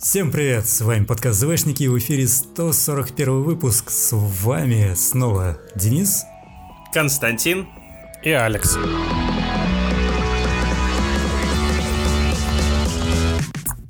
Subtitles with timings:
[0.00, 6.22] Всем привет, с вами подкаст ЗВшники, в эфире 141 выпуск, с вами снова Денис,
[6.94, 7.66] Константин
[8.22, 8.78] и Алекс.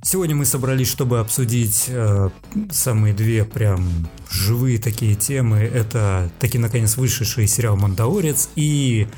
[0.03, 2.31] Сегодня мы собрались, чтобы обсудить э,
[2.71, 5.59] самые две прям живые такие темы.
[5.59, 9.09] Это таки наконец вышедший сериал «Мандалорец» и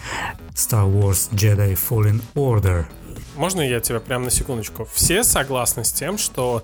[0.54, 2.86] Star Wars Jedi Fallen Order.
[3.41, 4.87] Можно я тебя прям на секундочку?
[4.92, 6.62] Все согласны с тем, что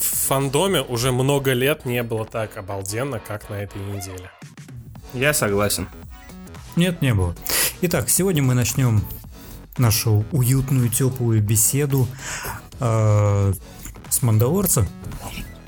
[0.00, 4.30] в фандоме уже много лет не было так обалденно, как на этой неделе?
[5.12, 5.86] Я согласен.
[6.76, 7.36] Нет, не было.
[7.82, 9.04] Итак, сегодня мы начнем
[9.76, 12.08] нашу уютную, теплую беседу
[12.80, 13.52] э,
[14.08, 14.88] с Мандалорца.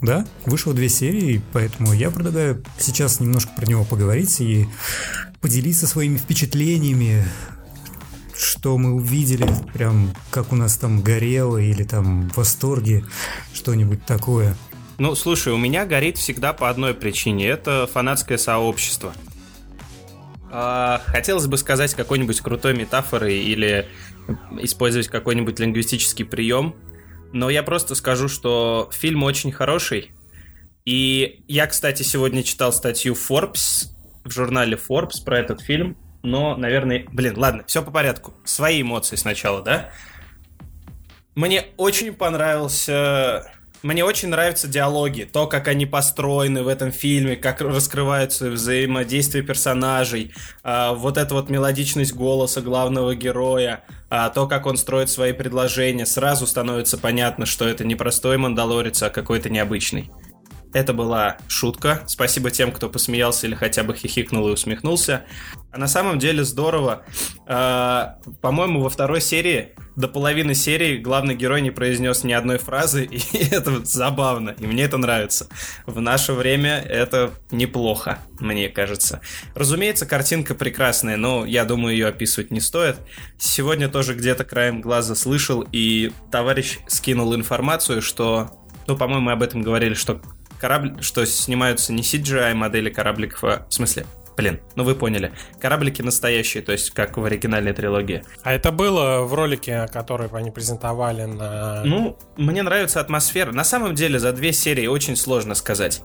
[0.00, 4.66] Да, вышло две серии, поэтому я предлагаю сейчас немножко про него поговорить и
[5.42, 7.26] поделиться своими впечатлениями,
[8.40, 13.04] что мы увидели, прям как у нас там горело или там в восторге,
[13.52, 14.56] что-нибудь такое.
[14.98, 17.46] Ну, слушай, у меня горит всегда по одной причине.
[17.46, 19.14] Это фанатское сообщество.
[20.50, 23.86] А, хотелось бы сказать какой-нибудь крутой метафорой или
[24.60, 26.74] использовать какой-нибудь лингвистический прием,
[27.32, 30.12] но я просто скажу, что фильм очень хороший.
[30.84, 33.88] И я, кстати, сегодня читал статью Forbes
[34.24, 38.34] в журнале Forbes про этот фильм, но, наверное, блин, ладно, все по порядку.
[38.44, 39.90] Свои эмоции сначала, да?
[41.34, 43.50] Мне очень понравился
[43.82, 50.34] мне очень нравятся диалоги, то, как они построены в этом фильме, как раскрываются взаимодействия персонажей,
[50.62, 56.04] э, вот эта вот мелодичность голоса главного героя, э, то, как он строит свои предложения,
[56.04, 60.10] сразу становится понятно, что это не простой мандалорец, а какой-то необычный.
[60.72, 62.02] Это была шутка.
[62.06, 65.24] Спасибо тем, кто посмеялся или хотя бы хихикнул и усмехнулся.
[65.72, 67.02] А на самом деле здорово.
[67.46, 73.04] Э, по-моему, во второй серии до половины серии главный герой не произнес ни одной фразы,
[73.04, 75.48] и это забавно, и мне это нравится.
[75.86, 79.20] В наше время это неплохо, мне кажется.
[79.54, 82.96] Разумеется, картинка прекрасная, но я думаю, ее описывать не стоит.
[83.38, 88.50] Сегодня тоже где-то краем глаза слышал, и товарищ скинул информацию, что,
[88.86, 90.20] ну, по-моему, мы об этом говорили, что
[90.60, 94.06] корабль, что снимаются не CGI модели корабликов, а в смысле
[94.36, 95.32] Блин, ну вы поняли.
[95.60, 98.24] Кораблики настоящие, то есть как в оригинальной трилогии.
[98.42, 101.84] А это было в ролике, который они презентовали на...
[101.84, 103.52] Ну, мне нравится атмосфера.
[103.52, 106.00] На самом деле, за две серии очень сложно сказать.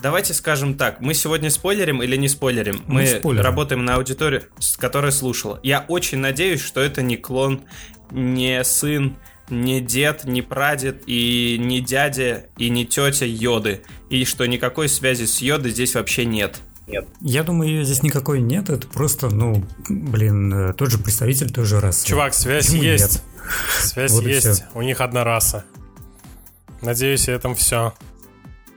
[0.00, 2.82] Давайте скажем так, мы сегодня спойлерим или не спойлерим?
[2.88, 5.60] Мы, мы работаем на аудиторию, с которой слушала.
[5.62, 7.62] Я очень надеюсь, что это не клон,
[8.10, 9.16] не сын,
[9.50, 13.82] не дед, не прадед и не дядя и не тетя Йоды.
[14.10, 17.06] И что никакой связи с Йодой здесь вообще нет нет.
[17.20, 18.70] Я думаю, ее здесь никакой нет.
[18.70, 22.06] Это просто, ну, блин, э, тот же представитель той же расы.
[22.06, 23.12] Чувак, связь Почему есть.
[23.12, 23.22] Нет?
[23.80, 24.64] Связь вот есть.
[24.74, 25.64] У них одна раса.
[26.80, 27.94] Надеюсь, этом все.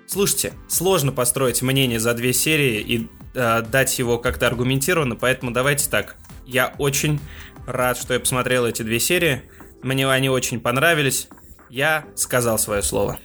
[0.07, 5.89] Слушайте, сложно построить мнение за две серии и э, дать его как-то аргументированно, поэтому давайте
[5.89, 6.17] так.
[6.45, 7.19] Я очень
[7.65, 9.43] рад, что я посмотрел эти две серии.
[9.83, 11.27] Мне они очень понравились.
[11.69, 13.17] Я сказал свое слово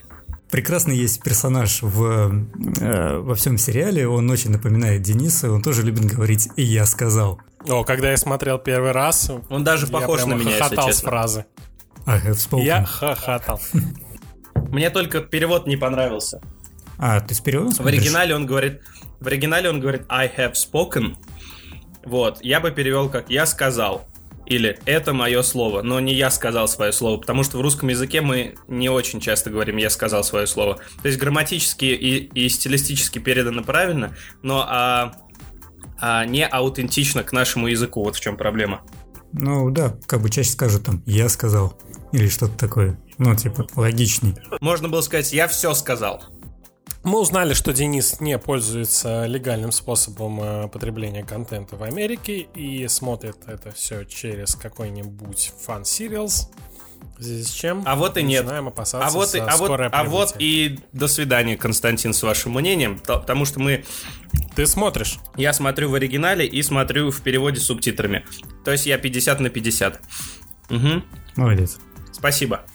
[0.51, 2.47] прекрасный есть персонаж в,
[2.81, 7.41] э, во всем сериале, он очень напоминает Дениса, он тоже любит говорить «и я сказал».
[7.69, 10.93] О, когда я смотрел первый раз, он даже похож на меня, если честно.
[10.93, 11.47] с фразы.
[12.07, 12.63] I have spoken.
[12.63, 13.61] Я хохотал.
[14.71, 16.41] Мне только перевод не понравился.
[16.99, 18.81] А, ты с переводом В оригинале он говорит,
[19.21, 21.17] в оригинале он говорит I have spoken.
[22.05, 24.07] Вот, я бы перевел как я сказал
[24.47, 28.21] или «это мое слово», но не я сказал свое слово, потому что в русском языке
[28.21, 30.79] мы не очень часто говорим «я сказал свое слово».
[31.03, 35.17] То есть грамматически и, и стилистически передано правильно, но а,
[35.99, 38.83] а не аутентично к нашему языку, вот в чем проблема.
[39.33, 41.79] Ну да, как бы чаще скажут там «я сказал»
[42.13, 44.35] или что-то такое, ну типа логичней.
[44.61, 46.23] Можно было сказать «я все сказал».
[47.07, 53.37] Мы узнали, что Денис не пользуется легальным способом э, потребления контента в Америке и смотрит
[53.47, 56.51] это все через какой-нибудь фан сериалс.
[57.17, 57.85] Здесь чем?
[57.87, 58.43] А вот и нет.
[58.43, 62.55] Начинаем опасаться а вот и, а вот, а вот и до свидания, Константин, с вашим
[62.55, 63.85] мнением, потому что мы...
[64.57, 65.21] Ты смотришь?
[65.37, 68.27] Я смотрю в оригинале и смотрю в переводе с субтитрами.
[68.65, 70.01] То есть я 50 на 50.
[70.71, 71.03] Угу.
[71.37, 71.79] Молодец.
[72.11, 72.67] Спасибо.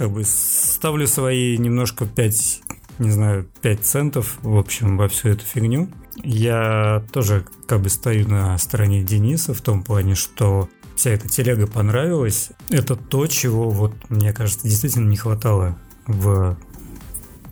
[0.00, 2.62] Как бы ставлю свои немножко 5,
[3.00, 5.90] не знаю, 5 центов, в общем, во всю эту фигню.
[6.16, 11.66] Я тоже как бы стою на стороне Дениса в том плане, что вся эта телега
[11.66, 12.48] понравилась.
[12.70, 16.56] Это то, чего вот, мне кажется, действительно не хватало в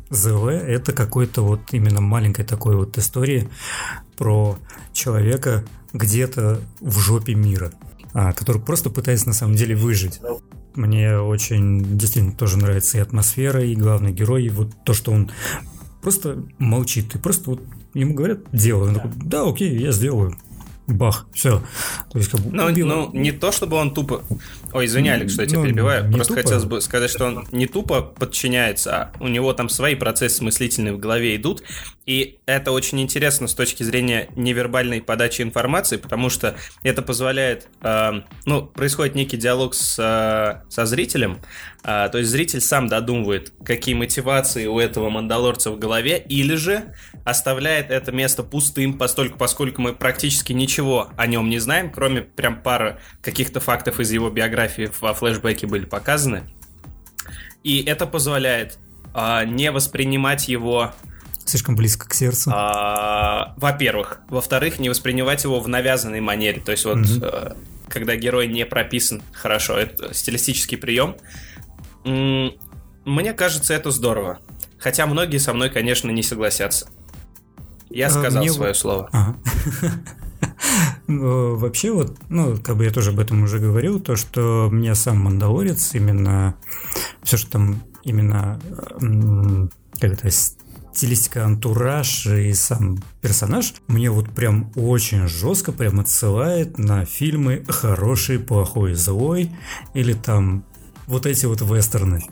[0.09, 0.47] ЗВ.
[0.47, 3.47] Это какой-то вот именно маленькой такой вот истории
[4.17, 4.57] про
[4.95, 7.73] человека где-то в жопе мира,
[8.15, 10.19] а, который просто пытается на самом деле выжить
[10.79, 15.29] Мне очень действительно тоже нравится и атмосфера, и главный герой, и вот то, что он
[16.01, 17.63] просто молчит, и просто вот
[17.95, 18.91] ему говорят, делай.
[18.91, 20.37] Он такой, да, окей, я сделаю
[20.89, 21.63] бах, все.
[22.11, 24.23] То есть, как бы, ну, ну, не то, чтобы он тупо...
[24.73, 26.11] Ой, извини, Алекс, что я тебя ну, перебиваю.
[26.11, 26.43] Просто тупо.
[26.43, 30.95] хотелось бы сказать, что он не тупо подчиняется, а у него там свои процессы мыслительные
[30.95, 31.63] в голове идут,
[32.07, 37.69] и это очень интересно с точки зрения невербальной подачи информации, потому что это позволяет...
[37.83, 41.39] Э, ну, происходит некий диалог с, э, со зрителем,
[41.85, 46.95] э, то есть зритель сам додумывает, какие мотивации у этого мандалорца в голове, или же
[47.25, 52.61] оставляет это место пустым, постольку, поскольку мы практически ничего о нем не знаем, кроме прям
[52.61, 56.45] пары каких-то фактов из его биографии во флешбеке были показаны.
[57.65, 58.79] И это позволяет
[59.15, 60.93] а, не воспринимать его
[61.45, 62.53] слишком близко к сердцу.
[62.55, 67.21] А, во-первых, во-вторых, не воспринимать его в навязанной манере, то есть вот угу.
[67.23, 67.57] а,
[67.89, 71.17] когда герой не прописан хорошо, это стилистический прием.
[72.05, 74.39] Мне кажется, это здорово.
[74.79, 76.89] Хотя многие со мной, конечно, не согласятся.
[77.91, 78.53] Я а, сказал Мне...
[78.53, 79.09] свое слово.
[79.13, 79.37] Ага.
[81.07, 85.19] Вообще вот, ну, как бы я тоже об этом уже говорил, то, что мне сам
[85.19, 86.55] Мандалорец, именно
[87.23, 88.61] все, что там именно
[90.01, 90.31] как это,
[90.99, 98.41] стилистика, антураж и сам персонаж мне вот прям очень жестко прям отсылает на фильмы «Хороший,
[98.41, 99.51] плохой, злой»
[99.95, 100.65] или там
[101.07, 102.25] вот эти вот вестерны.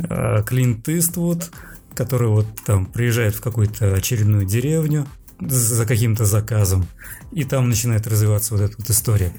[0.00, 1.50] А, Клинт Иствуд,
[1.94, 5.06] который вот там приезжает в какую-то очередную деревню
[5.40, 6.86] за каким-то заказом,
[7.32, 9.32] и там начинает развиваться вот эта вот история.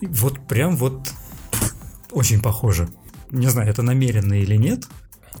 [0.00, 1.08] И вот прям вот
[2.10, 2.88] очень похоже.
[3.30, 4.84] Не знаю, это намеренно или нет.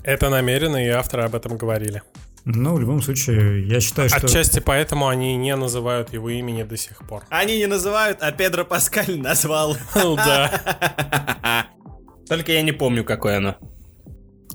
[0.02, 2.02] Это намеренно, и авторы об этом говорили.
[2.44, 4.24] Но в любом случае, я считаю, что...
[4.24, 7.24] Отчасти поэтому они не называют его имени до сих пор.
[7.28, 9.76] Они не называют, а Педро Паскаль назвал.
[9.96, 11.66] Ну да.
[12.28, 13.56] Только я не помню, какое оно.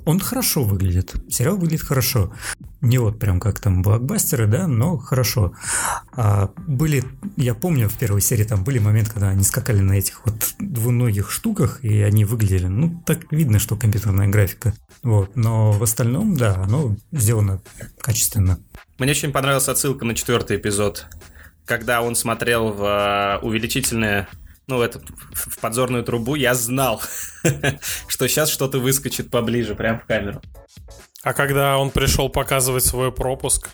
[0.05, 1.13] Он хорошо выглядит.
[1.29, 2.33] Сериал выглядит хорошо.
[2.81, 5.53] Не вот прям как там блокбастеры, да, но хорошо.
[6.13, 7.03] А были,
[7.37, 11.29] я помню, в первой серии там были моменты, когда они скакали на этих вот двуногих
[11.29, 14.73] штуках, и они выглядели, ну, так видно, что компьютерная графика.
[15.03, 17.61] Вот, но в остальном, да, оно сделано
[17.99, 18.59] качественно.
[18.97, 21.05] Мне очень понравилась отсылка на четвертый эпизод,
[21.65, 24.27] когда он смотрел в э, увеличительное
[24.71, 25.03] ну, этот,
[25.33, 27.01] в подзорную трубу, я знал,
[28.07, 30.41] что сейчас что-то выскочит поближе, прям в камеру.
[31.23, 33.69] А когда он пришел показывать свой пропуск,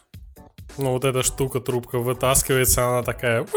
[0.78, 3.48] ну, вот эта штука, трубка вытаскивается, она такая...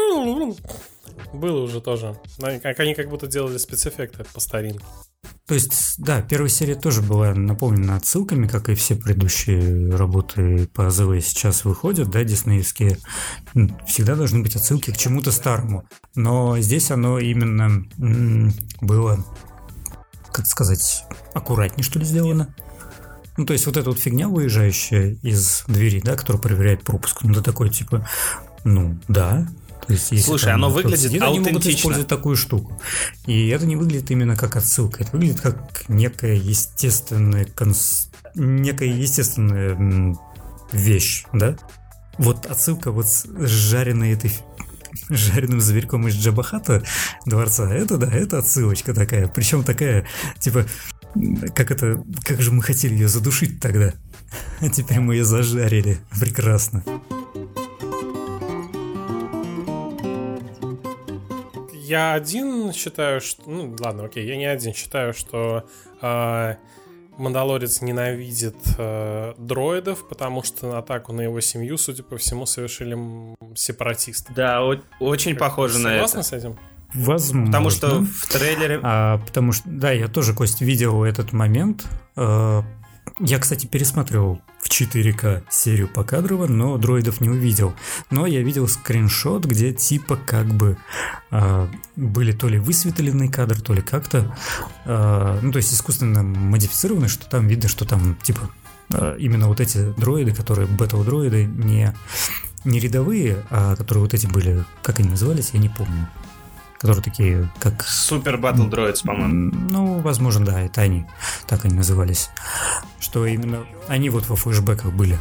[1.33, 2.17] Было уже тоже.
[2.41, 4.85] Они как будто делали спецэффекты по старинке.
[5.51, 10.87] То есть, да, первая серия тоже была наполнена отсылками, как и все предыдущие работы по
[10.87, 12.97] АЗВ сейчас выходят, да, диснеевские.
[13.85, 15.83] Всегда должны быть отсылки к чему-то старому.
[16.15, 17.83] Но здесь оно именно
[18.79, 19.25] было,
[20.31, 21.03] как сказать,
[21.33, 22.55] аккуратнее, что ли, сделано.
[23.35, 27.33] Ну, то есть вот эта вот фигня, выезжающая из двери, да, которая проверяет пропуск, ну,
[27.33, 28.07] это такой, типа,
[28.63, 29.45] ну, да,
[29.85, 31.49] то есть, если Слушай, оно выглядит сидит, аутентично.
[31.49, 32.81] Они могут использовать такую штуку.
[33.25, 35.03] И это не выглядит именно как отсылка.
[35.03, 38.09] Это выглядит как некая естественная, конс...
[38.35, 40.15] некая естественная
[40.71, 41.57] вещь, да?
[42.17, 44.31] Вот отсылка вот с жареной этой
[45.09, 46.83] жареным зверьком из Джабахата
[47.25, 47.73] дворца.
[47.73, 49.27] Это да, это отсылочка такая.
[49.27, 50.05] Причем такая,
[50.39, 50.65] типа,
[51.55, 53.93] как это, как же мы хотели ее задушить тогда.
[54.61, 55.99] А теперь мы ее зажарили.
[56.17, 56.83] Прекрасно.
[61.91, 63.43] Я один считаю, что...
[63.45, 65.65] Ну, ладно, окей, я не один считаю, что
[66.01, 66.55] э,
[67.17, 72.97] Мандалорец ненавидит э, дроидов, потому что атаку на его семью, судя по всему, совершили
[73.55, 74.31] сепаратисты.
[74.33, 76.07] Да, о- очень как, похоже на это.
[76.07, 76.57] Согласны с этим?
[76.93, 77.47] Возможно.
[77.47, 78.79] Потому что в трейлере...
[78.83, 81.85] А, потому что, да, я тоже, Кость, видел этот момент.
[82.15, 82.61] Э,
[83.19, 87.73] я, кстати, пересматривал в 4К серию покадрово, но дроидов не увидел.
[88.09, 90.77] Но я видел скриншот, где типа как бы
[91.31, 94.35] э, были то ли высветленный кадр, то ли как-то.
[94.85, 98.49] Э, ну, то есть искусственно модифицированы, что там видно, что там типа
[98.93, 101.93] э, именно вот эти дроиды, которые бета-дроиды, не,
[102.63, 106.07] не рядовые, а которые вот эти были, как они назывались, я не помню
[106.81, 107.83] которые такие, как...
[107.83, 109.51] Супер Battle Droids, по-моему.
[109.69, 111.05] Ну, возможно, да, это они,
[111.51, 112.29] так они назывались.
[113.01, 115.19] Что именно они вот во флешбеках были.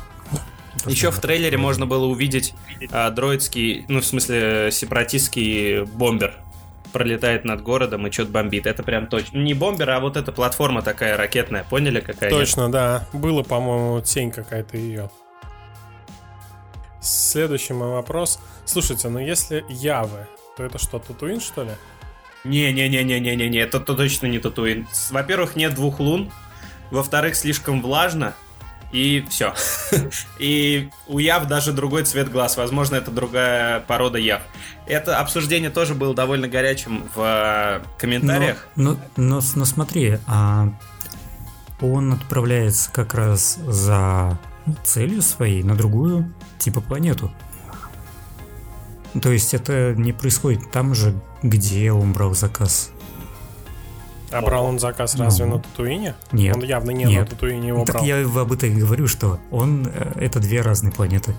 [0.86, 2.54] Еще в трейлере можно было увидеть
[2.92, 6.36] а, дроидский, ну, в смысле, сепаратистский бомбер
[6.92, 8.66] пролетает над городом и что-то бомбит.
[8.66, 9.38] Это прям точно.
[9.38, 11.64] Не бомбер, а вот эта платформа такая ракетная.
[11.68, 12.30] Поняли, какая?
[12.30, 12.70] Точно, нет?
[12.70, 13.08] да.
[13.12, 15.10] Было, по-моему, тень какая-то ее.
[17.00, 18.38] Следующий мой вопрос.
[18.64, 21.72] Слушайте, ну если Явы то это что, Татуин, что ли?
[22.44, 24.86] Не-не-не-не-не-не, это то точно не Татуин.
[25.10, 26.30] Во-первых, нет двух лун.
[26.90, 28.34] Во-вторых, слишком влажно.
[28.92, 29.54] И все.
[30.38, 32.56] И у Яв даже другой цвет глаз.
[32.56, 34.42] Возможно, это другая порода Яв.
[34.86, 38.66] Это обсуждение тоже было довольно горячим в э, комментариях.
[38.74, 40.72] Но, но, но, но смотри, а
[41.80, 44.38] он отправляется как раз за
[44.82, 47.32] целью своей на другую типа планету.
[49.20, 52.90] То есть это не происходит там же, где он брал заказ.
[54.30, 56.14] А брал он заказ разве ну, на Татуине?
[56.30, 56.56] Нет.
[56.56, 57.24] Он явно не нет.
[57.24, 58.04] на Татуине его так брал.
[58.04, 61.34] я об этом и говорю, что он э, это две разные планеты.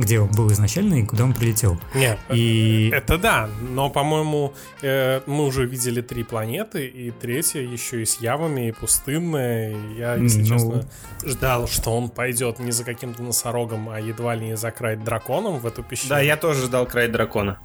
[0.00, 1.78] Где он был изначально и куда он прилетел.
[1.94, 8.00] Нет, И это да, но, по-моему, э, мы уже видели три планеты, и третья еще
[8.02, 9.72] и с явами, и пустынная.
[9.72, 10.46] И Я, если Ну.
[10.46, 10.84] честно,
[11.24, 15.58] ждал, что он пойдет не за каким-то носорогом, а едва ли не за край драконом
[15.58, 16.10] в эту пещеру.
[16.10, 17.58] Да, я тоже ждал край дракона.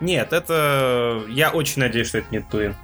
[0.00, 1.22] Нет, это...
[1.28, 2.74] Я очень надеюсь, что это не Татуин.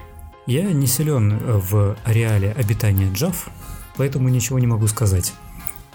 [0.47, 3.49] я не силен в ареале обитания Джав,
[3.97, 5.33] поэтому ничего не могу сказать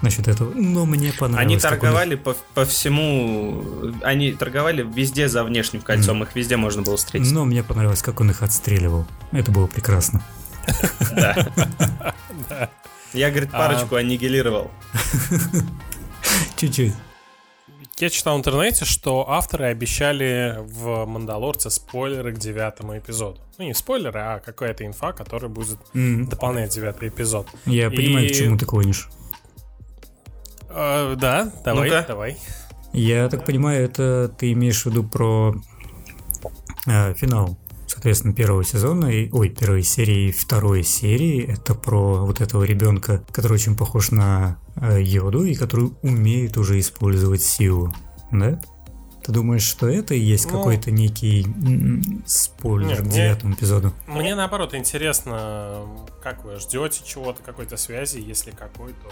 [0.01, 0.51] насчет этого.
[0.53, 1.45] Но мне понравилось.
[1.45, 3.63] Они торговали по, по всему...
[4.03, 6.23] Они торговали везде за внешним кольцом.
[6.23, 7.31] Их везде можно было встретить.
[7.31, 9.05] Но мне понравилось, как он их отстреливал.
[9.31, 10.21] Это было прекрасно.
[13.13, 14.71] Я, говорит, А- парочку аннигилировал.
[16.57, 16.93] Чуть-чуть.
[17.97, 23.39] Я читал в интернете, что авторы обещали в «Мандалорце» спойлеры к девятому эпизоду.
[23.59, 27.47] Ну, не спойлеры, а какая-то инфа, которая будет М, дополнять девятый эпизод.
[27.65, 29.07] Я И- понимаю, к чему ты клонишь.
[30.73, 32.05] Э, да, давай, Ну-ка.
[32.07, 32.37] давай.
[32.93, 35.55] Я так понимаю, это ты имеешь в виду про
[36.87, 41.45] э, финал, соответственно, первого сезона, и, ой, первой серии и второй серии.
[41.53, 46.79] Это про вот этого ребенка, который очень похож на э, Йоду и который умеет уже
[46.79, 47.95] использовать силу,
[48.31, 48.59] да?
[49.23, 51.45] Ты думаешь, что это и есть Ну, какой-то некий
[52.25, 53.93] спойлер Нет, к мне- девятому эпизоду?
[54.07, 55.85] Мне наоборот интересно,
[56.23, 59.11] как вы ждете чего-то, какой-то связи, если какой, то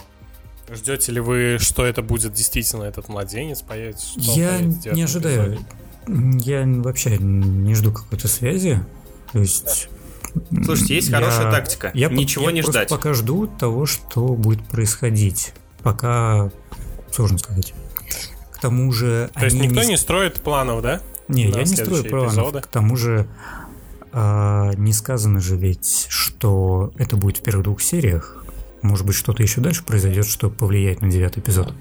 [0.75, 4.07] ждете ли вы, что это будет действительно этот младенец появится?
[4.15, 5.53] Я появится не ожидаю.
[5.53, 5.65] эпизоде?
[6.43, 8.83] Я вообще не жду какой-то связи.
[9.31, 9.89] То есть...
[10.63, 11.91] Слушайте, есть хорошая тактика.
[11.93, 12.89] Я Ничего я не ждать.
[12.89, 15.53] пока жду того, что будет происходить.
[15.81, 16.51] Пока
[17.11, 17.73] сложно сказать.
[18.51, 19.29] К тому же...
[19.33, 21.01] То есть никто не не строит планов, да?
[21.27, 22.33] Не, на я не строю планов.
[22.33, 22.61] эпизоды?
[22.61, 23.27] К тому же
[24.11, 28.38] а, не сказано же ведь, что это будет в первых двух сериях.
[28.81, 31.73] Может быть, что-то еще дальше произойдет, что повлияет на девятый эпизод.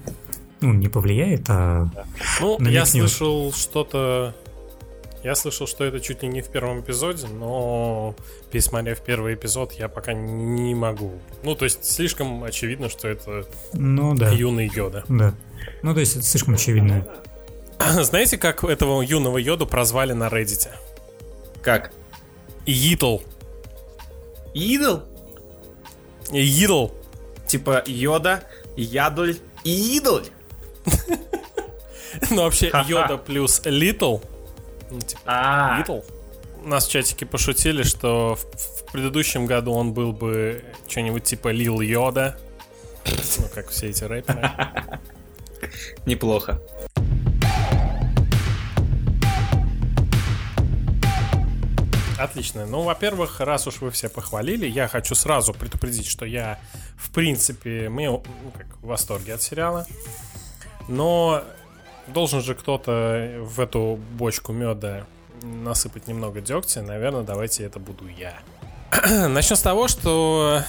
[0.61, 1.89] Ну, не повлияет, а...
[2.41, 2.87] Ну, я намекнет.
[2.87, 4.35] слышал что-то...
[5.23, 8.15] Я слышал, что это чуть ли не в первом эпизоде, но
[8.51, 11.13] пересмотрев первый эпизод, я пока не могу.
[11.43, 14.29] Ну, то есть слишком очевидно, что это Ну, да.
[14.29, 15.03] юный Йода.
[15.09, 15.33] Да.
[15.81, 17.05] Ну, то есть это слишком очевидно.
[18.01, 20.69] Знаете, как этого юного Йоду прозвали на Reddit?
[21.61, 21.91] Как?
[22.65, 23.19] Йитл.
[26.31, 26.93] Идол?
[27.47, 28.43] Типа Йода,
[28.75, 30.25] Ядуль и Идоль?
[32.29, 32.71] Ну, вообще.
[32.87, 34.17] Йода плюс Литл.
[34.89, 35.99] Ну, типа, А, Литл.
[36.63, 41.49] У нас в чатике пошутили, что в, в предыдущем году он был бы что-нибудь типа
[41.49, 42.37] Лил Йода.
[43.05, 44.51] Ну, как все эти рэперы.
[46.05, 46.59] неплохо.
[52.19, 52.65] Отлично.
[52.65, 56.59] Ну, во-первых, раз уж вы все похвалили, я хочу сразу предупредить, что я,
[56.97, 58.21] в принципе, мы, ну,
[58.57, 59.87] как, в восторге от сериала.
[60.89, 61.43] Но
[62.07, 65.05] должен же кто-то в эту бочку меда
[65.41, 66.81] насыпать немного дегтя.
[66.81, 68.33] Наверное, давайте это буду я.
[69.29, 70.61] Начнем с того, что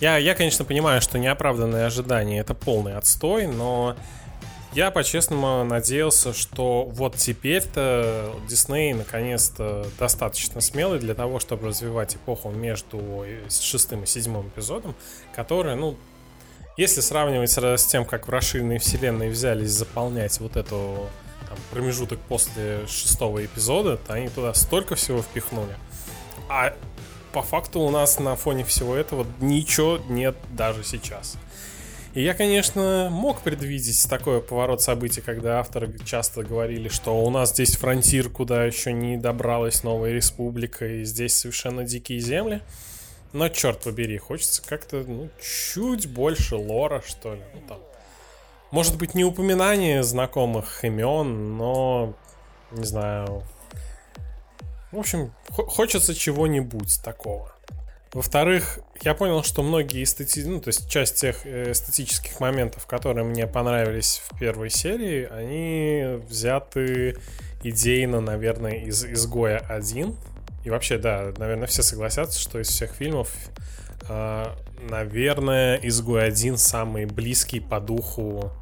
[0.00, 3.96] я, я, конечно, понимаю, что неоправданные ожидания это полный отстой, но
[4.74, 12.50] я по-честному надеялся, что вот теперь-то Дисней наконец-то достаточно смелый для того, чтобы развивать эпоху
[12.50, 14.94] между шестым и седьмым эпизодом,
[15.34, 15.96] которая, ну,
[16.76, 21.06] если сравнивать с тем, как в расширенной вселенной взялись заполнять вот эту
[21.48, 25.76] там, промежуток после шестого эпизода, то они туда столько всего впихнули.
[26.48, 26.74] А
[27.32, 31.36] по факту у нас на фоне всего этого ничего нет даже сейчас.
[32.14, 37.50] И я, конечно, мог предвидеть такой поворот событий, когда авторы часто говорили, что у нас
[37.50, 42.60] здесь фронтир, куда еще не добралась новая республика, и здесь совершенно дикие земли.
[43.32, 47.40] Но, черт побери, хочется как-то ну, чуть больше лора, что ли.
[47.54, 47.78] Ну, там.
[48.70, 52.14] Может быть, не упоминание знакомых имен, но,
[52.72, 53.42] не знаю...
[54.90, 57.51] В общем, хо- хочется чего-нибудь такого.
[58.12, 60.40] Во-вторых, я понял, что многие эстети...
[60.40, 66.22] ну, то есть часть тех э, эстетических моментов, которые мне понравились в первой серии, они
[66.28, 67.16] взяты
[67.62, 70.14] идейно, наверное, из «Изгоя 1».
[70.64, 73.30] И вообще, да, наверное, все согласятся, что из всех фильмов,
[74.08, 74.46] э,
[74.90, 78.52] наверное, «Изгой 1» самый близкий по духу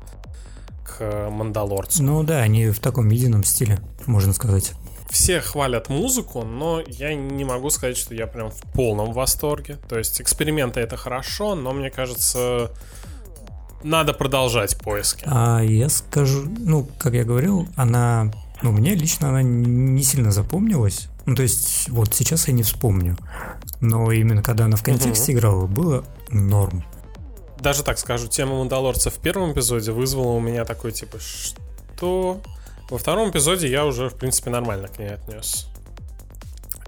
[0.85, 2.05] к «Мандалорцу».
[2.05, 4.75] Ну да, они в таком едином стиле, можно сказать
[5.11, 9.79] все хвалят музыку, но я не могу сказать, что я прям в полном восторге.
[9.89, 12.71] То есть эксперименты это хорошо, но мне кажется,
[13.83, 15.25] надо продолжать поиски.
[15.27, 18.31] А я скажу, ну, как я говорил, она,
[18.63, 21.09] ну, мне лично она не сильно запомнилась.
[21.27, 23.17] Ну, то есть, вот сейчас я не вспомню.
[23.81, 25.39] Но именно когда она в контексте угу.
[25.39, 26.85] играла, было норм.
[27.61, 32.41] Даже так скажу, тема Мандалорца в первом эпизоде вызвала у меня такой, типа, что?
[32.91, 35.69] Во втором эпизоде я уже, в принципе, нормально к ней отнес.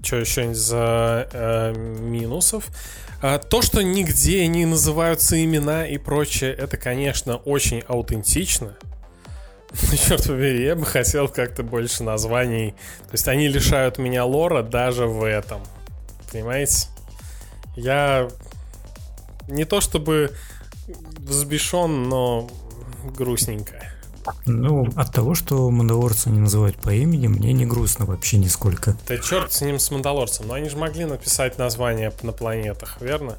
[0.01, 2.67] Что еще из э, минусов?
[3.21, 8.75] А, то, что нигде не называются имена и прочее, это, конечно, очень аутентично.
[9.71, 12.71] Но, черт побери, я бы хотел как-то больше названий.
[13.05, 15.61] То есть они лишают меня лора даже в этом.
[16.29, 16.87] Понимаете?
[17.77, 18.27] Я
[19.47, 20.35] не то чтобы
[21.17, 22.49] взбешен, но
[23.15, 23.93] грустненько.
[24.45, 28.97] Ну, от того, что Мандалорца не называют по имени, мне не грустно вообще нисколько.
[29.07, 30.47] Да черт с ним, с Мандалорцем.
[30.47, 33.37] Но они же могли написать название на планетах, верно?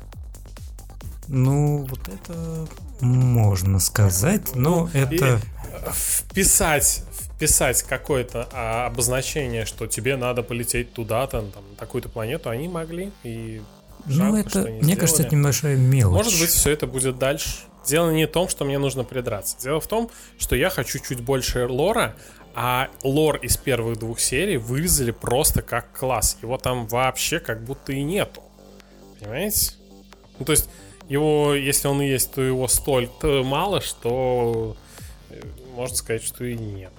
[1.28, 2.68] Ну, вот это
[3.00, 5.40] можно сказать, но ну, это...
[5.92, 7.02] Вписать,
[7.34, 13.10] вписать какое-то а, обозначение, что тебе надо полететь туда-то, там, на такую-то планету, они могли,
[13.22, 13.60] и
[14.06, 14.94] ну, это, мне сделали.
[15.00, 16.24] кажется, это небольшая мелочь.
[16.24, 17.60] Может быть, все это будет дальше.
[17.86, 19.56] Дело не в том, что мне нужно придраться.
[19.60, 22.16] Дело в том, что я хочу чуть больше лора,
[22.54, 26.38] а лор из первых двух серий вырезали просто как класс.
[26.40, 28.42] Его там вообще как будто и нету.
[29.20, 29.72] Понимаете?
[30.38, 30.68] Ну, то есть,
[31.08, 34.76] его, если он и есть, то его столько мало, что
[35.30, 35.40] э,
[35.74, 36.92] можно сказать, что и нет.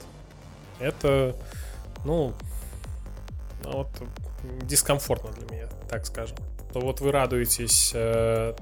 [0.79, 1.35] Это,
[2.03, 2.33] ну,
[3.63, 3.87] ну вот
[4.61, 6.37] дискомфортно для меня, так скажем.
[6.73, 8.53] То вот вы радуетесь э,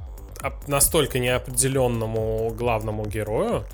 [0.68, 3.65] настолько неопределенному главному герою,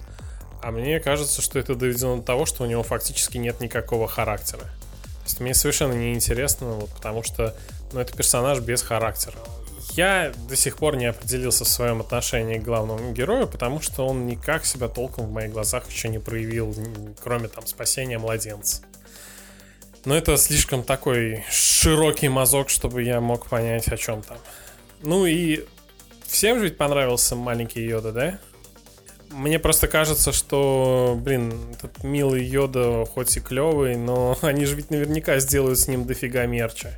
[0.61, 4.61] а мне кажется, что это доведено до того, что у него фактически нет никакого характера.
[4.61, 7.55] То есть мне совершенно неинтересно, вот, потому что
[7.93, 9.37] ну, это персонаж без характера.
[9.93, 14.27] Я до сих пор не определился в своем отношении к главному герою, потому что он
[14.27, 16.75] никак себя толком в моих глазах еще не проявил,
[17.23, 18.83] кроме там спасения младенца.
[20.05, 24.37] Но это слишком такой широкий мазок, чтобы я мог понять, о чем там.
[25.01, 25.65] Ну и
[26.29, 28.39] всем же ведь понравился маленький Йода, да?
[29.31, 34.89] Мне просто кажется, что, блин, этот милый Йода хоть и клевый, но они же ведь
[34.89, 36.93] наверняка сделают с ним дофига мерча.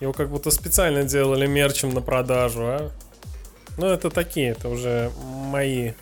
[0.00, 2.90] Его как будто специально делали мерчем на продажу, а?
[3.76, 5.92] Ну, это такие, это уже мои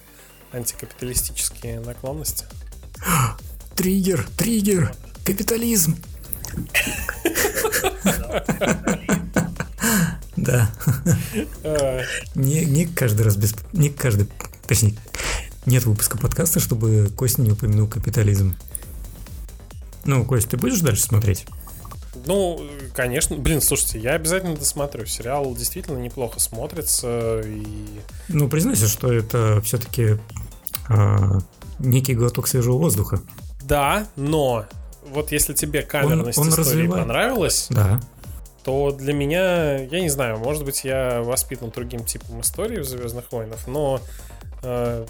[0.53, 2.47] антикапиталистические наклонности.
[3.77, 4.93] Триггер, триггер,
[5.25, 5.97] капитализм.
[10.49, 10.71] Да.
[12.35, 13.55] Не, не каждый раз без...
[13.73, 14.29] Не каждый...
[14.67, 14.95] Точнее,
[15.67, 18.57] нет выпуска подкаста, чтобы Костя не упомянул капитализм.
[20.07, 21.47] Ну, Кость, ты будешь дальше смотреть?
[22.25, 22.63] Ну,
[22.95, 23.37] конечно.
[23.37, 25.05] Блин, слушайте, я обязательно досмотрю.
[25.05, 27.43] Сериал действительно неплохо смотрится.
[27.45, 27.67] И...
[28.29, 30.19] Ну, признайся, что это все-таки
[30.89, 31.41] а,
[31.79, 33.21] некий глоток свежего воздуха.
[33.65, 34.65] Да, но
[35.11, 37.05] вот если тебе камерность он, он истории развивает.
[37.05, 38.01] понравилась, да
[38.69, 43.33] то для меня, я не знаю, может быть, я воспитан другим типом истории в Звездных
[43.33, 43.99] войнах, но
[44.63, 45.07] э,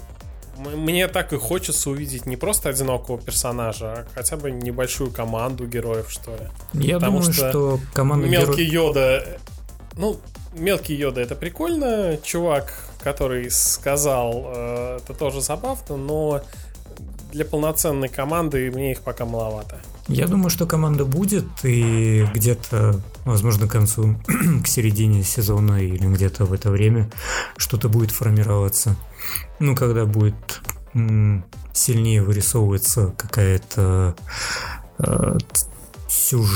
[0.57, 6.09] мне так и хочется увидеть не просто одинокого персонажа, а хотя бы небольшую команду героев,
[6.09, 6.47] что ли.
[6.71, 8.85] Я Потому думаю, что, что команда Мелкий геро...
[8.85, 9.25] Йода...
[9.97, 10.15] Ну,
[10.53, 16.41] Мелкий Йода это прикольно, чувак, который сказал, э, это тоже забавно, но
[17.33, 19.81] для полноценной команды мне их пока маловато.
[20.09, 24.19] Я думаю, что команда будет, и где-то, возможно, к концу,
[24.63, 27.11] к середине сезона или где-то в это время
[27.57, 28.95] что-то будет формироваться.
[29.59, 30.61] Ну, когда будет
[31.73, 34.15] сильнее вырисовываться какая-то
[34.97, 35.37] э,
[36.09, 36.49] сюж...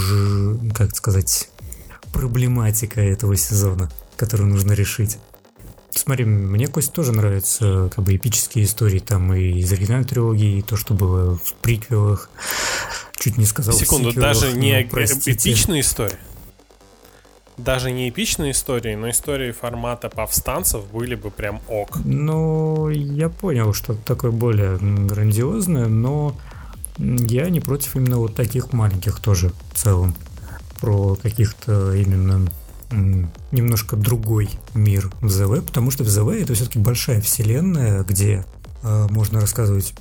[0.73, 1.49] как сказать,
[2.11, 5.19] проблематика этого сезона, которую нужно решить.
[5.91, 10.61] Смотри, мне Кость тоже нравятся как бы эпические истории там и из оригинальной трилогии, и
[10.63, 12.29] то, что было в приквелах.
[13.23, 16.19] Чуть не сказал Секунду, даже не эпичная история?
[17.55, 21.99] Даже не эпичные истории, но истории формата повстанцев были бы прям ок.
[22.03, 26.35] Ну, я понял, что такое более грандиозное, но
[26.97, 30.15] я не против именно вот таких маленьких тоже в целом.
[30.81, 32.51] Про каких-то именно
[32.91, 38.43] немножко другой мир в ЗВ, потому что в ЗВ это все-таки большая вселенная, где
[38.81, 39.93] э, можно рассказывать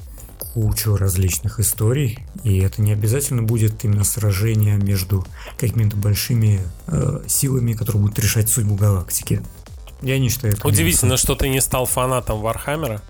[0.54, 5.26] кучу различных историй, и это не обязательно будет именно сражение между
[5.58, 9.42] какими-то большими э, силами, которые будут решать судьбу галактики.
[10.02, 10.66] Я не считаю это.
[10.66, 13.00] Удивительно, что ты не стал фанатом Вархаммера.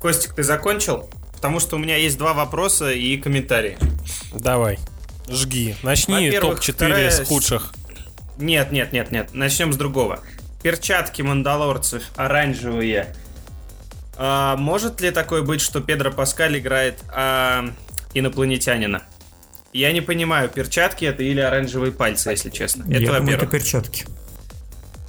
[0.00, 1.10] Костик, ты закончил?
[1.34, 3.76] Потому что у меня есть два вопроса и комментарии.
[4.32, 4.78] Давай,
[5.28, 5.76] жги.
[5.82, 7.10] Начни топ-4 вторая...
[7.10, 7.74] с худших.
[8.38, 9.30] Нет, нет, нет, нет.
[9.34, 10.20] Начнем с другого.
[10.62, 13.14] Перчатки мандалорцев оранжевые
[14.16, 17.70] а, может ли такое быть, что Педро Паскаль играет а,
[18.14, 19.02] инопланетянина?
[19.72, 22.84] Я не понимаю, перчатки это или оранжевые пальцы, если честно.
[22.84, 24.06] Это, Я думаю, это перчатки.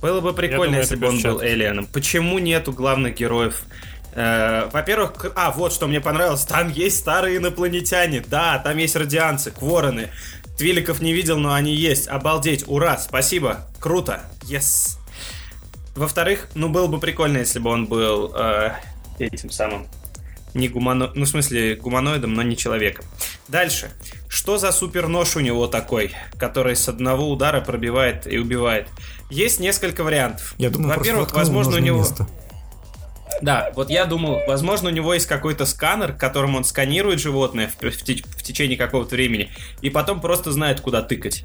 [0.01, 1.85] Было бы прикольно, думаю, если бы он был Элианом.
[1.87, 3.63] Почему нету главных героев?
[4.13, 9.51] Э, во-первых, а, вот что мне понравилось, там есть старые инопланетяне, да, там есть радианцы,
[9.51, 10.09] квороны.
[10.57, 12.07] Твиликов не видел, но они есть.
[12.07, 14.97] Обалдеть, ура, спасибо, круто, yes.
[15.95, 18.71] Во-вторых, ну было бы прикольно, если бы он был э,
[19.19, 19.87] этим самым
[20.55, 21.11] не гумано...
[21.13, 23.05] ну в смысле гуманоидом, но не человеком.
[23.47, 23.91] Дальше.
[24.27, 28.87] Что за супер нож у него такой, который с одного удара пробивает и убивает?
[29.29, 30.55] Есть несколько вариантов.
[30.57, 31.99] Я думаю, Во-первых, возможно у него...
[31.99, 32.27] Место.
[33.41, 37.81] Да, вот я думал, возможно, у него есть какой-то сканер, которым он сканирует животное в,
[37.81, 39.51] в, в течение какого-то времени,
[39.81, 41.43] и потом просто знает, куда тыкать.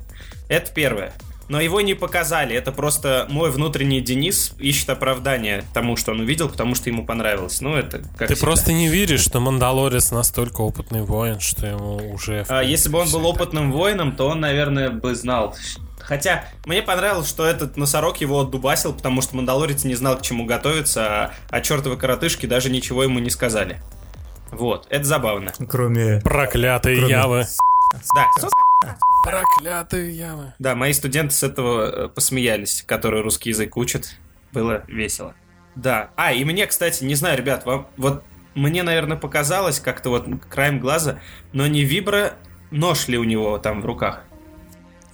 [0.48, 1.12] Это первое
[1.50, 2.54] но его не показали.
[2.54, 7.60] Это просто мой внутренний Денис ищет оправдание тому, что он увидел, потому что ему понравилось.
[7.60, 8.46] Ну, это как Ты всегда.
[8.46, 12.46] просто не веришь, что Мандалорец настолько опытный воин, что ему уже...
[12.48, 15.56] А, если бы он был опытным воином, то он, наверное, бы знал,
[15.98, 20.44] Хотя мне понравилось, что этот носорог его отдубасил, потому что Мандалорец не знал, к чему
[20.44, 23.80] готовиться, а, а чертовы коротышки даже ничего ему не сказали.
[24.50, 25.52] Вот, это забавно.
[25.68, 26.20] Кроме...
[26.20, 27.12] Проклятые кроме...
[27.12, 27.46] явы.
[28.14, 28.26] Да,
[29.22, 30.54] Проклятые ямы.
[30.58, 34.16] Да, мои студенты с этого э, посмеялись, которые русский язык учат.
[34.52, 35.34] Было весело.
[35.74, 36.10] Да.
[36.16, 40.80] А, и мне, кстати, не знаю, ребят, вам вот мне, наверное, показалось как-то вот краем
[40.80, 41.20] глаза,
[41.52, 42.34] но не вибро
[42.70, 44.24] нож ли у него там в руках?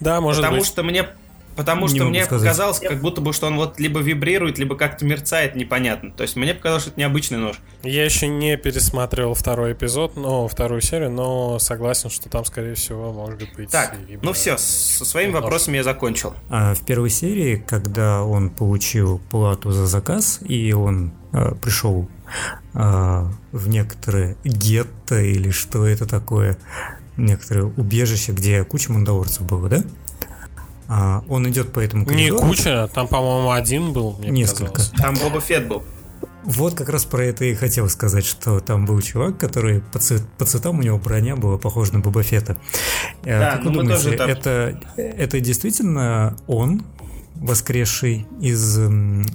[0.01, 0.67] Да, может Потому быть.
[0.67, 1.09] что мне
[1.57, 2.49] Потому что мне сказать.
[2.49, 6.11] показалось, как будто бы, что он вот либо вибрирует, либо как-то мерцает непонятно.
[6.11, 7.57] То есть мне показалось, что это необычный нож.
[7.83, 13.13] Я еще не пересматривал второй эпизод, но вторую серию, но согласен, что там, скорее всего,
[13.13, 13.71] может быть...
[13.71, 15.43] Так, ну все, со своими нож.
[15.43, 16.35] вопросами я закончил.
[16.51, 22.09] А в первой серии, когда он получил плату за заказ, и он э, пришел
[22.75, 26.59] э, в некоторые гетто или что это такое,
[27.17, 29.83] некоторые убежище, где куча мандалорцев было, да?
[30.89, 32.43] А, он идет по этому коридору.
[32.43, 34.17] Не куча, там, по-моему, один был.
[34.19, 34.75] Мне Несколько.
[34.75, 35.01] Казалось.
[35.01, 35.83] Там Боба Фет был.
[36.45, 40.23] Вот как раз про это и хотел сказать, что там был чувак, который по, цвет,
[40.39, 42.57] по цветам у него броня была похожа на Боба Фета.
[43.25, 46.85] Э, да, как вы думаете, это, это действительно он,
[47.35, 48.79] воскресший из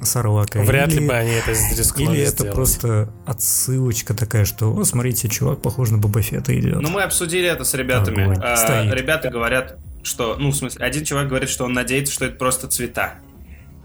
[0.03, 0.61] Сарлака?
[0.61, 2.55] Вряд или, ли бы они это рискнули Или это сделать.
[2.55, 6.81] просто отсылочка такая, что, о, смотрите, чувак похож на Боба Фета идет.
[6.81, 8.37] Ну, мы обсудили это с ребятами.
[8.41, 12.35] А, ребята говорят, что, ну, в смысле, один чувак говорит, что он надеется, что это
[12.37, 13.15] просто цвета.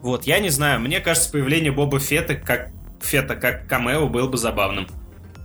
[0.02, 4.38] Вот, я не знаю, мне кажется, появление Боба Фета как Фета как камео было бы
[4.38, 4.88] забавным.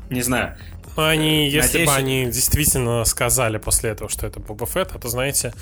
[0.10, 0.58] Не знаю.
[0.98, 5.08] Ну, они, если Надеюсь, бы они действительно сказали после этого, что это Боба Фетт, то,
[5.08, 5.54] знаете,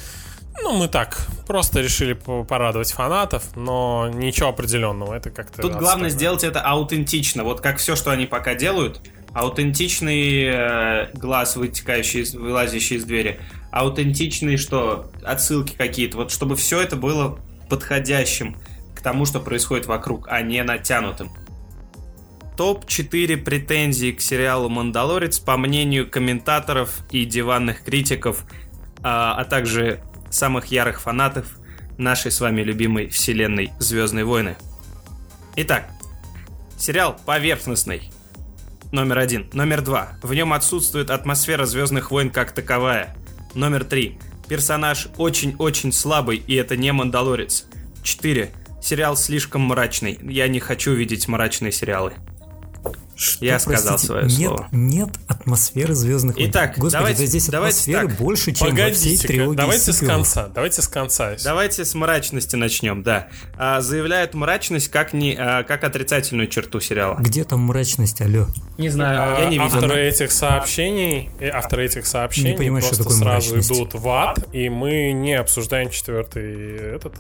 [0.62, 1.18] ну, мы так,
[1.48, 5.14] просто решили порадовать фанатов, но ничего определенного.
[5.14, 5.62] Это как-то...
[5.62, 7.44] Тут главное сделать это аутентично.
[7.44, 9.02] Вот как все, что они пока делают,
[9.34, 13.40] аутентичный э, глаз, вытекающий, вылазящий из двери,
[13.72, 18.58] аутентичные что, отсылки какие-то, вот чтобы все это было подходящим
[18.96, 21.32] к тому, что происходит вокруг, а не натянутым.
[22.58, 28.44] Топ-4 претензий к сериалу «Мандалорец» по мнению комментаторов и диванных критиков,
[29.02, 31.58] а, а также самых ярых фанатов
[31.98, 34.58] нашей с вами любимой вселенной «Звездные войны».
[35.56, 35.90] Итак,
[36.78, 38.12] сериал поверхностный.
[38.92, 39.50] Номер один.
[39.54, 40.10] Номер два.
[40.24, 43.16] В нем отсутствует атмосфера «Звездных войн» как таковая.
[43.56, 44.18] Номер три.
[44.48, 47.66] Персонаж очень-очень слабый, и это не Мандалорец.
[48.04, 48.52] 4.
[48.82, 50.20] Сериал слишком мрачный.
[50.24, 52.14] Я не хочу видеть мрачные сериалы.
[53.20, 54.68] Что, я простите, сказал свое нет, слово.
[54.72, 56.50] Нет атмосферы звездных войн.
[56.50, 58.18] Итак, Господи, давайте, да здесь давайте атмосферы так.
[58.18, 60.48] больше, чем во всей трилогии Давайте с конца.
[60.56, 61.36] Давайте с конца.
[61.44, 63.28] Давайте с мрачности начнем, да.
[63.58, 67.18] А, заявляют мрачность как, не, а, как отрицательную черту сериала.
[67.20, 68.48] Где там мрачность, алло?
[68.78, 69.66] Не знаю, а, я не видел.
[69.66, 73.72] Авторы этих сообщений, э, авторы этих сообщений не понимаю, просто что такое сразу мрачность.
[73.72, 77.16] идут в ад, и мы не обсуждаем четвертый этот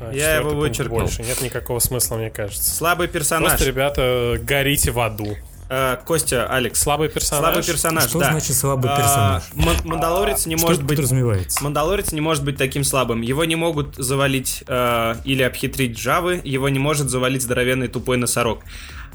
[0.00, 1.00] а, Я его вычеркнул.
[1.00, 2.74] Больше нет никакого смысла, мне кажется.
[2.74, 3.50] Слабый персонаж.
[3.50, 5.36] Просто, ребята, горите в аду.
[5.70, 6.78] Э, Костя, Алекс.
[6.78, 7.42] Слабый персонаж.
[7.44, 8.30] Слабый персонаж, Что да.
[8.32, 9.42] значит слабый А, персонаж?
[9.54, 10.96] Ман- Мандалорец не Что может это быть...
[10.98, 11.64] подразумевается?
[11.64, 13.22] Мандалорец не может быть таким слабым.
[13.22, 18.60] Его не могут завалить э, или обхитрить джавы, его не может завалить здоровенный тупой носорог.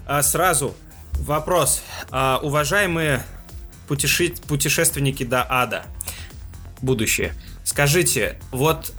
[0.08, 0.76] А сразу
[1.20, 1.84] вопрос.
[2.10, 3.22] А, уважаемые
[3.88, 5.84] путеши- путешественники до ада,
[6.82, 8.92] будущее, скажите, вот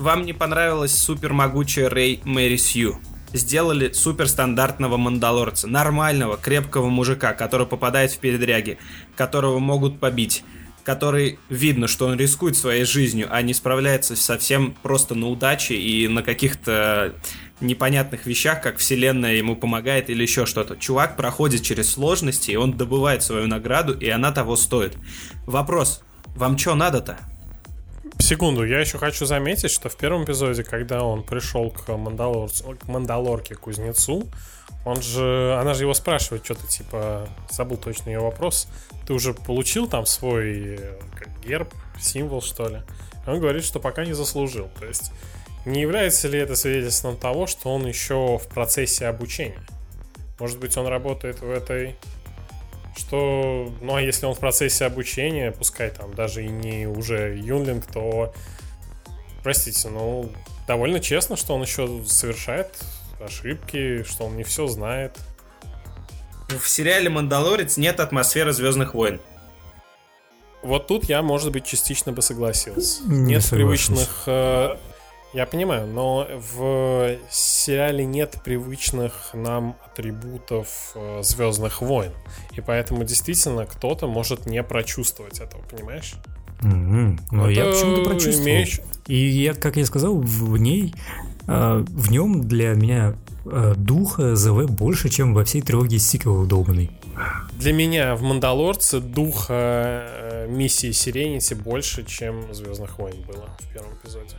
[0.00, 2.98] вам не понравилась супер могучая Рэй Мэри Сью?
[3.32, 8.78] Сделали суперстандартного мандалорца, нормального, крепкого мужика, который попадает в передряги,
[9.16, 10.42] которого могут побить,
[10.82, 16.08] который видно, что он рискует своей жизнью, а не справляется совсем просто на удаче и
[16.08, 17.14] на каких-то
[17.60, 20.76] непонятных вещах, как вселенная ему помогает или еще что-то.
[20.76, 24.96] Чувак проходит через сложности, и он добывает свою награду, и она того стоит.
[25.46, 26.02] Вопрос,
[26.34, 27.18] вам что надо-то?
[28.30, 32.86] Секунду, я еще хочу заметить, что в первом эпизоде, когда он пришел к, Мандалорцу, к
[32.86, 34.30] Мандалорке кузнецу,
[34.84, 38.68] он же, она же его спрашивает, что-то типа, забыл точно ее вопрос,
[39.04, 40.78] ты уже получил там свой
[41.16, 42.82] как, герб, символ, что ли?
[43.26, 44.70] Он говорит, что пока не заслужил.
[44.78, 45.10] То есть,
[45.66, 49.66] не является ли это свидетельством того, что он еще в процессе обучения?
[50.38, 51.96] Может быть, он работает в этой
[52.96, 57.86] что, ну а если он в процессе обучения, пускай там даже и не уже юнлинг,
[57.86, 58.32] то,
[59.42, 60.30] простите, ну,
[60.66, 62.68] довольно честно, что он еще совершает
[63.20, 65.16] ошибки, что он не все знает.
[66.48, 69.20] В сериале «Мандалорец» нет атмосферы «Звездных войн».
[70.62, 73.02] Вот тут я, может быть, частично бы согласился.
[73.04, 74.24] Не нет привычных...
[74.26, 74.76] э,
[75.32, 82.12] я понимаю, но в сериале нет привычных нам атрибутов э, Звездных войн.
[82.56, 86.14] И поэтому действительно кто-то может не прочувствовать этого, понимаешь?
[86.62, 87.20] Мгм.
[87.30, 88.48] Но я Это почему-то прочувствовал.
[88.48, 90.94] имеешь- И я, как я сказал, в ней,
[91.46, 93.14] э, в нем для меня
[93.46, 96.90] э, духа ЗВ больше, чем во всей трилогии сиквелов долбанной.
[97.54, 104.36] Для меня в Мандалорце духа миссии Сиренити больше, чем Звездных войн было в первом эпизоде.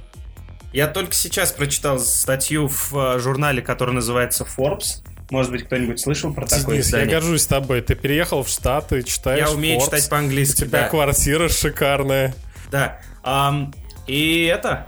[0.73, 5.03] Я только сейчас прочитал статью в э, журнале, который называется Forbes.
[5.29, 7.09] Может быть, кто-нибудь слышал про такое Денис, я издание?
[7.15, 7.81] горжусь тобой.
[7.81, 10.87] Ты переехал в Штаты, читаешь Я умею Forbes, читать У по-английски, тебя да.
[10.89, 12.35] квартира шикарная.
[12.69, 12.99] Да.
[13.23, 13.73] Ам,
[14.07, 14.87] и это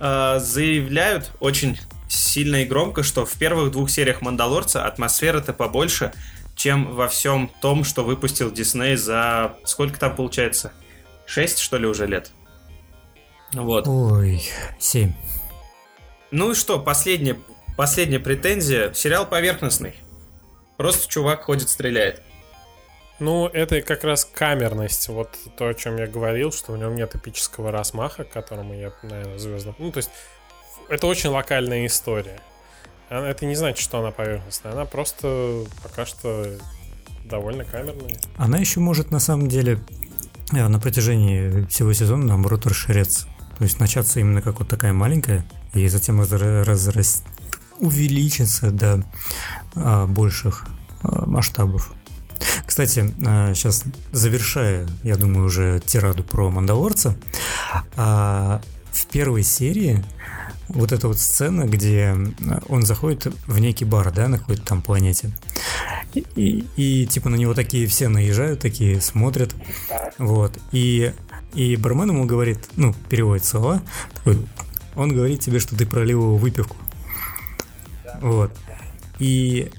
[0.00, 6.12] э, заявляют очень сильно и громко, что в первых двух сериях Мандалорца атмосфера-то побольше,
[6.56, 10.72] чем во всем том, что выпустил Дисней за сколько там получается?
[11.26, 12.30] Шесть, что ли, уже лет?
[13.54, 13.86] Вот.
[13.86, 14.42] Ой,
[14.78, 15.12] семь.
[16.30, 17.36] Ну и что, последняя,
[17.76, 18.92] последняя претензия.
[18.92, 19.94] Сериал поверхностный.
[20.76, 22.22] Просто чувак ходит, стреляет.
[23.20, 25.08] Ну, это как раз камерность.
[25.08, 28.92] Вот то, о чем я говорил, что в нем нет эпического размаха, к которому я,
[29.02, 29.74] наверное, звездно.
[29.78, 30.10] Ну, то есть,
[30.88, 32.40] это очень локальная история.
[33.08, 34.72] Это не значит, что она поверхностная.
[34.72, 36.58] Она просто пока что
[37.24, 38.16] довольно камерная.
[38.36, 39.78] Она еще может на самом деле
[40.52, 43.28] э, на протяжении всего сезона наоборот расширяться.
[43.58, 47.22] То есть начаться именно как вот такая маленькая, и затем разра- разрас-
[47.78, 49.04] увеличиться до
[49.74, 50.64] а, больших
[51.02, 51.92] а, масштабов.
[52.66, 53.12] Кстати,
[53.54, 57.16] сейчас завершая, я думаю, уже тираду про Мандалорца,
[57.96, 58.60] а,
[58.92, 60.04] в первой серии
[60.68, 62.14] вот эта вот сцена, где
[62.68, 65.30] он заходит в некий бар, да, на какой-то там планете.
[66.14, 66.64] И, и-
[67.02, 69.54] и, типа на него такие все наезжают, такие смотрят.
[70.18, 70.58] Вот.
[70.72, 71.12] И,
[71.54, 73.82] и бармен ему говорит, ну, переводит слова,
[74.14, 74.46] такой,
[74.94, 76.76] он говорит тебе, что ты пролил его выпивку.
[78.20, 78.52] Вот.
[79.18, 79.70] И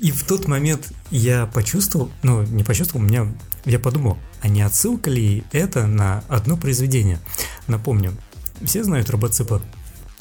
[0.00, 3.26] и в тот момент я почувствовал, ну, не почувствовал, меня,
[3.64, 7.18] я подумал, а не отсылка ли это на одно произведение?
[7.66, 8.16] Напомню,
[8.62, 9.60] все знают Робоципа.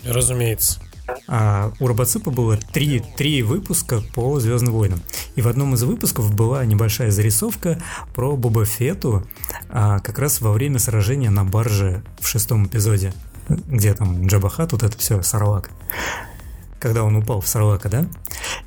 [0.04, 0.82] Разумеется.
[1.28, 5.02] А у Робоципа было три, три выпуска по Звездным войнам.
[5.36, 7.82] И в одном из выпусков была небольшая зарисовка
[8.14, 9.28] про Боба Фетту
[9.70, 13.14] а, как раз во время сражения на барже в шестом эпизоде.
[13.48, 15.72] Где там Джабахат, вот это все, Сарлак.
[16.80, 18.08] Когда он упал в Сарлака, да?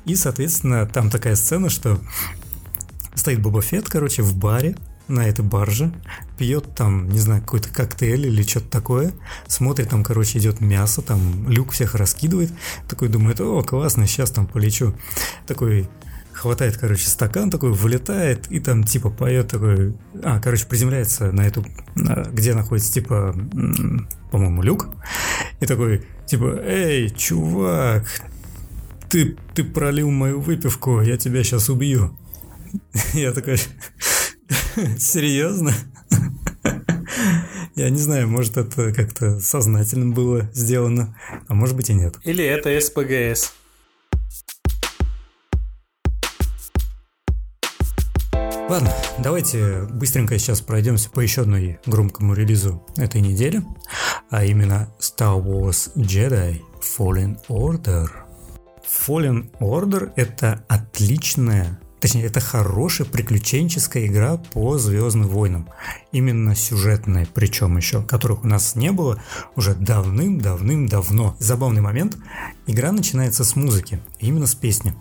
[0.05, 1.99] И, соответственно, там такая сцена, что
[3.15, 4.75] стоит Боба Фетт, короче, в баре,
[5.13, 5.93] на этой барже,
[6.37, 9.13] пьет там, не знаю, какой-то коктейль или что-то такое,
[9.47, 12.51] смотрит, там, короче, идет мясо, там люк всех раскидывает,
[12.87, 14.93] такой думает, о, классно, сейчас там полечу.
[15.47, 15.87] Такой
[16.33, 21.65] хватает, короче, стакан такой, вылетает и там типа поет такой, а, короче, приземляется на эту,
[21.95, 23.35] где находится типа,
[24.31, 24.89] по-моему, люк,
[25.59, 28.05] и такой, типа, эй, чувак,
[29.09, 32.17] ты, ты пролил мою выпивку, я тебя сейчас убью.
[33.13, 33.57] Я такой,
[34.97, 35.73] серьезно?
[37.75, 42.17] Я не знаю, может это как-то сознательно было сделано, а может быть и нет.
[42.23, 43.53] Или это СПГС.
[48.69, 53.61] Ладно, давайте быстренько сейчас пройдемся по еще одной громкому релизу этой недели,
[54.29, 58.07] а именно Star Wars Jedi Fallen Order.
[58.83, 65.69] Fallen Order это отличная Точнее, это хорошая приключенческая игра по Звездным войнам.
[66.11, 69.23] Именно сюжетная, причем еще, которых у нас не было
[69.55, 71.37] уже давным-давным-давно.
[71.39, 72.17] Забавный момент.
[72.67, 74.93] Игра начинается с музыки, именно с песни.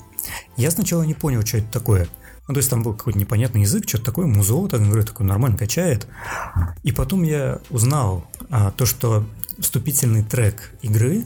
[0.57, 2.07] Я сначала не понял, что это такое.
[2.47, 5.59] Ну, то есть там был какой-то непонятный язык, что-то такое, музло, так говорю, такой нормально
[5.59, 6.07] качает.
[6.85, 9.27] И потом я узнал а, то, что
[9.59, 11.25] вступительный трек игры,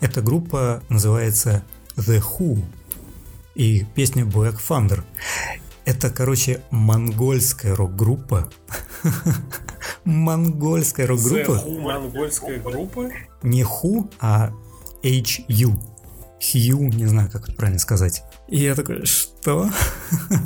[0.00, 1.64] эта группа называется
[1.96, 2.64] The Who
[3.58, 5.02] и песня Black Thunder.
[5.84, 8.48] Это, короче, монгольская рок-группа.
[10.04, 11.64] монгольская рок-группа.
[11.66, 13.10] монгольская группа?
[13.42, 14.52] Не Ху, а
[15.02, 15.76] HU.
[16.40, 18.22] Хью, не знаю, как это правильно сказать.
[18.46, 19.68] И я такой, что?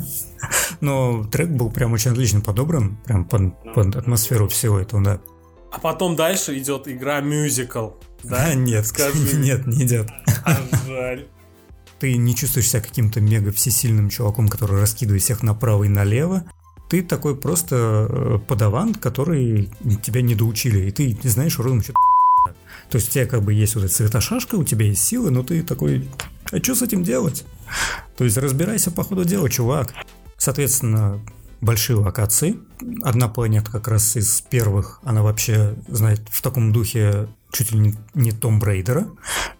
[0.80, 5.20] Но трек был прям очень отлично подобран, прям под, под атмосферу всего этого, да.
[5.70, 7.90] А потом дальше идет игра мюзикл.
[8.22, 9.36] Да, нет, скажи.
[9.36, 10.08] Нет, не идет.
[10.44, 11.28] А жаль
[12.02, 16.42] ты не чувствуешь себя каким-то мега всесильным чуваком, который раскидывает всех направо и налево.
[16.88, 17.76] Ты такой просто
[18.08, 19.70] э, подаван, который
[20.02, 21.98] тебя не доучили, и ты не знаешь родом что-то
[22.90, 25.44] то есть у тебя как бы есть вот эта светошашка, у тебя есть силы, но
[25.44, 26.08] ты такой,
[26.50, 27.44] а что с этим делать?
[28.18, 29.94] То есть разбирайся по ходу дела, чувак.
[30.36, 31.20] Соответственно,
[31.62, 32.58] большие локации.
[33.02, 38.32] Одна планета как раз из первых, она вообще, знаете, в таком духе чуть ли не,
[38.32, 39.04] Том Брейдера.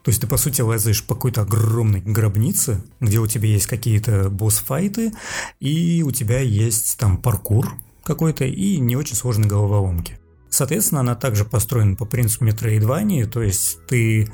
[0.03, 4.29] То есть ты, по сути, лазаешь по какой-то огромной гробнице, где у тебя есть какие-то
[4.29, 5.13] босс-файты,
[5.61, 10.19] и у тебя есть там паркур какой-то и не очень сложные головоломки.
[10.51, 14.31] Соответственно, она также построена по принципу Metroidvania, то есть ты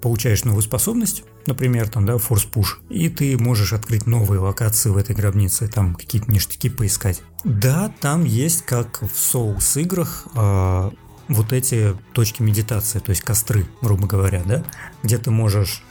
[0.00, 4.96] получаешь новую способность, например, там, да, Force Push, и ты можешь открыть новые локации в
[4.96, 7.22] этой гробнице, там какие-то ништяки поискать.
[7.44, 10.90] Да, там есть, как в Souls играх, э,
[11.28, 14.64] вот эти точки медитации, то есть костры, грубо говоря, да,
[15.02, 15.82] где ты можешь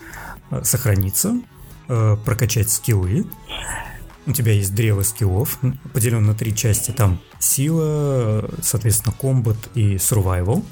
[0.50, 1.40] э, сохраниться,
[1.88, 3.26] э, прокачать скиллы.
[4.24, 5.58] У тебя есть древо скиллов,
[5.92, 6.92] поделен на три части.
[6.92, 10.64] Там сила, соответственно, комбат и survival.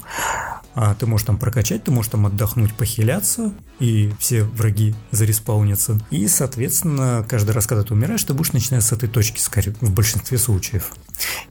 [0.73, 5.99] А ты можешь там прокачать, ты можешь там отдохнуть, похиляться, и все враги зареспаунятся.
[6.11, 9.91] И, соответственно, каждый раз, когда ты умираешь, ты будешь начинать с этой точки, скорее, в
[9.91, 10.93] большинстве случаев.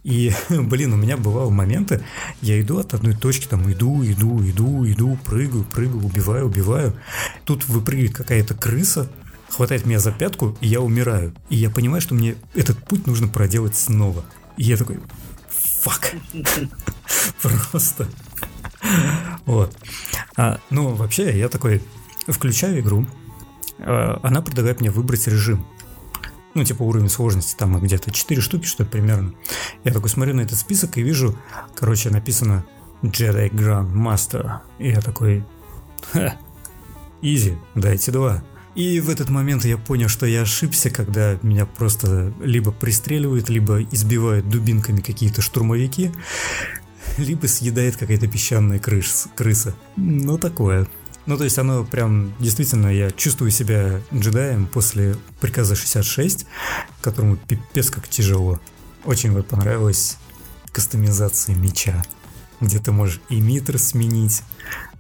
[0.05, 2.03] И, блин, у меня бывали моменты,
[2.41, 6.95] я иду от одной точки, там иду, иду, иду, иду, прыгаю, прыгаю, убиваю, убиваю.
[7.45, 9.11] Тут выпрыгивает какая-то крыса,
[9.51, 11.35] хватает меня за пятку, и я умираю.
[11.51, 14.25] И я понимаю, что мне этот путь нужно проделать снова.
[14.57, 15.01] И я такой,
[15.83, 16.15] фак.
[17.43, 18.09] Просто.
[19.47, 19.77] Вот.
[20.37, 21.83] А, ну, вообще, я такой
[22.29, 23.07] включаю игру.
[23.79, 25.65] А, она предлагает мне выбрать режим.
[26.55, 29.35] Ну, типа уровень сложности, там где-то 4 штуки, что ли, примерно.
[29.85, 31.39] Я такой смотрю на этот список и вижу,
[31.75, 32.65] короче, написано
[33.03, 34.59] Jedi Grand Master.
[34.79, 35.45] И я такой,
[36.13, 36.37] ха,
[37.23, 38.43] изи, дайте два.
[38.75, 43.83] И в этот момент я понял, что я ошибся, когда меня просто либо пристреливают, либо
[43.83, 46.13] избивают дубинками какие-то штурмовики
[47.19, 49.75] либо съедает какая-то песчаная крыс, крыса.
[49.97, 50.87] Ну, такое.
[51.27, 56.47] Ну, то есть оно прям, действительно, я чувствую себя джедаем после приказа 66,
[57.03, 58.59] которому пипец как тяжело.
[59.05, 60.19] Очень вот понравилась
[60.73, 62.03] кастомизация меча,
[62.61, 64.43] где ты можешь эмиттер сменить,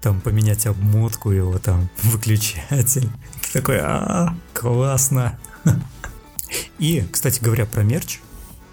[0.01, 3.09] там поменять обмотку его, там выключатель.
[3.53, 5.39] Такой, а, классно.
[6.79, 8.21] И, кстати говоря, про мерч,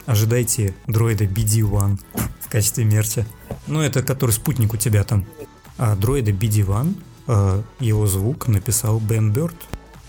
[0.07, 1.99] ожидайте дроида BD-1
[2.41, 3.27] в качестве мерча.
[3.67, 5.25] Ну, это который спутник у тебя там.
[5.77, 6.95] А дроида BD-1,
[7.27, 9.55] э, его звук написал Бен Бёрд.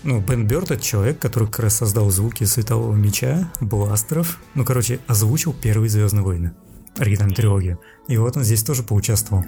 [0.01, 4.39] Ну, Бен Бёрд это человек, который как раз создал звуки светового меча, бластеров.
[4.55, 6.53] Ну, короче, озвучил первые Звездные войны.
[6.97, 7.77] Оригинальная трилогия.
[8.07, 9.45] И вот он здесь тоже поучаствовал.